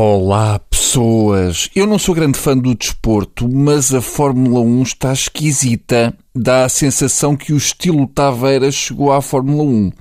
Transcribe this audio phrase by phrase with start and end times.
[0.00, 1.68] Olá, pessoas!
[1.74, 6.16] Eu não sou grande fã do desporto, mas a Fórmula 1 está esquisita.
[6.32, 9.92] Dá a sensação que o estilo Taveira chegou à Fórmula 1.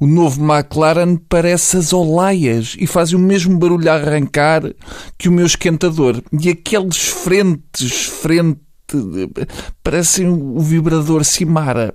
[0.00, 4.62] O novo McLaren parece as olaias e faz o mesmo barulho a arrancar
[5.16, 6.20] que o meu esquentador.
[6.32, 8.58] E aqueles frentes, frente,
[9.84, 11.94] parecem o vibrador Simara.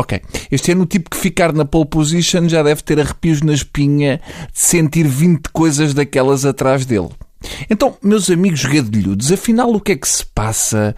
[0.00, 0.18] Ok.
[0.50, 4.18] Este ano o tipo que ficar na pole position já deve ter arrepios na espinha
[4.50, 7.10] de sentir 20 coisas daquelas atrás dele.
[7.68, 10.96] Então, meus amigos gadilhudos, afinal o que é que se passa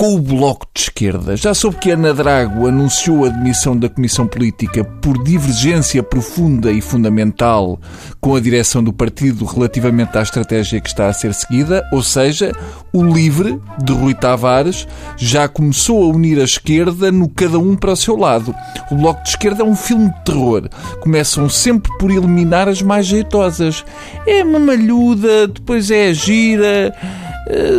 [0.00, 1.36] com o Bloco de Esquerda.
[1.36, 6.80] Já soube que Ana Drago anunciou a admissão da Comissão Política por divergência profunda e
[6.80, 7.78] fundamental
[8.18, 12.50] com a direção do partido relativamente à estratégia que está a ser seguida, ou seja,
[12.94, 17.92] o LIVRE, de Rui Tavares, já começou a unir a esquerda no cada um para
[17.92, 18.54] o seu lado.
[18.90, 20.66] O Bloco de Esquerda é um filme de terror.
[21.00, 23.84] Começam sempre por eliminar as mais jeitosas.
[24.26, 26.90] É uma malhuda, depois é gira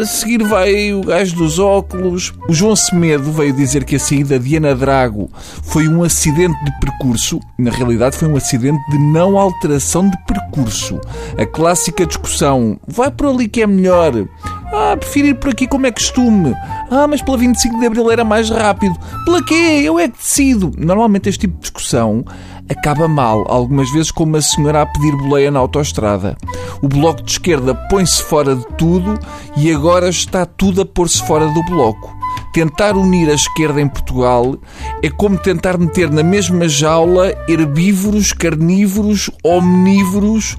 [0.02, 2.34] a seguir vai o gajo dos óculos.
[2.48, 5.30] O João Semedo veio dizer que a saída de Ana Drago
[5.64, 7.40] foi um acidente de percurso.
[7.58, 11.00] Na realidade, foi um acidente de não alteração de percurso.
[11.38, 14.28] A clássica discussão: vai por ali que é melhor.
[14.74, 16.54] Ah, prefiro ir por aqui como é costume.
[16.90, 18.96] Ah, mas pela 25 de Abril era mais rápido.
[19.26, 19.82] Pela quê?
[19.84, 20.72] Eu é que decido.
[20.78, 22.24] Normalmente este tipo de discussão
[22.72, 26.38] acaba mal, algumas vezes como a senhora a pedir boleia na autoestrada.
[26.82, 29.20] O Bloco de Esquerda põe-se fora de tudo
[29.58, 32.16] e agora está tudo a pôr-se fora do Bloco.
[32.54, 34.58] Tentar unir a esquerda em Portugal
[35.02, 40.58] é como tentar meter na mesma jaula herbívoros, carnívoros, omnívoros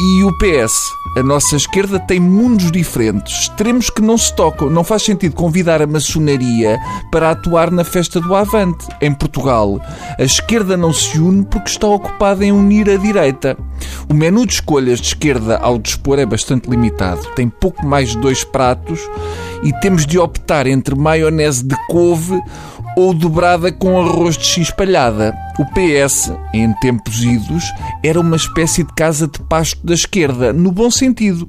[0.00, 0.72] e o PS.
[1.16, 4.70] A nossa esquerda tem mundos diferentes, extremos que não se tocam.
[4.70, 6.78] Não faz sentido convidar a maçonaria
[7.10, 8.86] para atuar na festa do Avante.
[9.00, 9.80] Em Portugal,
[10.18, 13.58] a esquerda não se une porque está ocupada em unir a direita.
[14.08, 17.20] O menu de escolhas de esquerda ao dispor é bastante limitado.
[17.34, 19.00] Tem pouco mais de dois pratos
[19.62, 22.40] e temos de optar entre maionese de couve
[22.96, 24.72] ou dobrada com arroz de x.
[25.58, 27.64] O PS, em tempos idos,
[28.02, 31.48] era uma espécie de casa de pasto da esquerda, no bom sentido.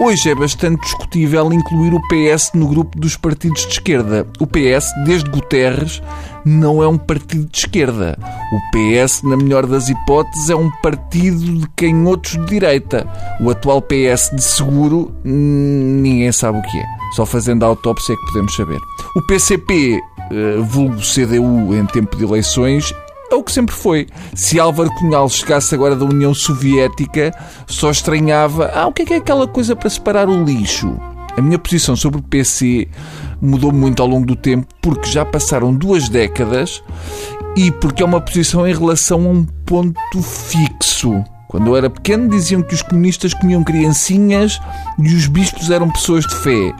[0.00, 4.26] Hoje é bastante discutível incluir o PS no grupo dos partidos de esquerda.
[4.38, 6.02] O PS, desde Guterres,
[6.44, 8.18] não é um partido de esquerda.
[8.52, 13.06] O PS, na melhor das hipóteses, é um partido de canhotos de direita.
[13.40, 16.84] O atual PS, de seguro, ninguém sabe o que é.
[17.14, 18.78] Só fazendo a autópsia é que podemos saber.
[19.16, 20.00] O PCP
[20.30, 22.94] uh, vulgo CDU em tempo de eleições,
[23.30, 24.08] é o que sempre foi.
[24.34, 27.32] Se Álvaro Cunhal chegasse agora da União Soviética,
[27.66, 30.98] só estranhava: ah, o que é que é aquela coisa para separar o lixo?
[31.40, 32.86] A minha posição sobre o PC
[33.40, 36.82] mudou muito ao longo do tempo porque já passaram duas décadas
[37.56, 41.24] e porque é uma posição em relação a um ponto fixo.
[41.48, 44.60] Quando eu era pequeno diziam que os comunistas comiam criancinhas
[44.98, 46.74] e os bispos eram pessoas de fé.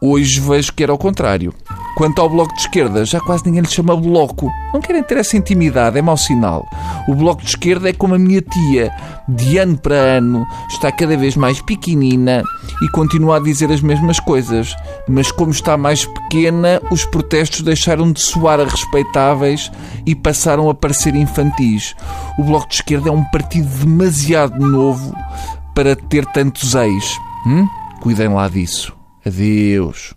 [0.00, 1.54] Hoje vejo que era ao contrário.
[1.96, 4.50] Quanto ao Bloco de Esquerda, já quase ninguém lhe chama Bloco.
[4.74, 6.66] Não querem ter essa intimidade, é mau sinal.
[7.06, 8.90] O Bloco de Esquerda é como a minha tia.
[9.28, 12.42] De ano para ano está cada vez mais pequenina
[12.82, 14.74] e continua a dizer as mesmas coisas.
[15.08, 19.70] Mas como está mais pequena, os protestos deixaram de soar a respeitáveis
[20.04, 21.94] e passaram a parecer infantis.
[22.38, 25.14] O Bloco de Esquerda é um partido demasiado novo
[25.74, 27.18] para ter tantos ex.
[27.46, 27.66] Hum?
[28.00, 28.92] Cuidem lá disso.
[29.24, 30.14] Adeus.